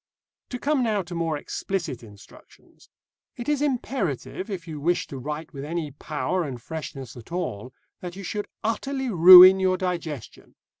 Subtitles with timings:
[0.49, 2.89] To come now to more explicit instructions.
[3.37, 7.71] It is imperative, if you wish to write with any power and freshness at all,
[7.99, 10.55] that you should utterly ruin your digestion.